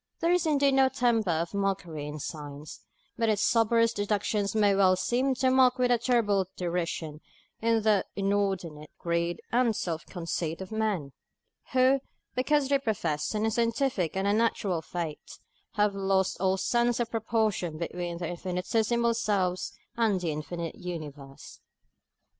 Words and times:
There 0.19 0.31
is 0.31 0.47
indeed 0.47 0.73
no 0.73 0.89
temper 0.89 1.29
of 1.29 1.53
mockery 1.53 2.07
in 2.07 2.17
Science, 2.17 2.79
but 3.19 3.29
its 3.29 3.43
soberest 3.43 3.95
deductions 3.95 4.55
may 4.55 4.73
well 4.73 4.95
seem 4.95 5.35
to 5.35 5.51
mock 5.51 5.77
with 5.77 5.91
a 5.91 5.99
terrible 5.99 6.47
derision 6.57 7.21
the 7.61 8.05
inordinate 8.15 8.89
greed 8.97 9.43
and 9.51 9.75
self 9.75 10.07
conceit 10.07 10.59
of 10.59 10.71
men, 10.71 11.11
who, 11.73 11.99
because 12.33 12.67
they 12.69 12.79
profess 12.79 13.35
an 13.35 13.45
unscientific 13.45 14.17
and 14.17 14.25
unnatural 14.25 14.81
faith, 14.81 15.37
have 15.73 15.93
lost 15.93 16.37
all 16.41 16.57
sense 16.57 16.99
of 16.99 17.11
proportion 17.11 17.77
between 17.77 18.17
their 18.17 18.29
infinitesimal 18.31 19.13
selves 19.13 19.71
and 19.97 20.19
the 20.19 20.31
infinite 20.31 20.73
Universe. 20.73 21.59